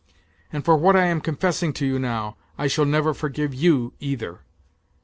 [0.51, 4.39] And for what I am confessing to you now, I shall never forgive you either!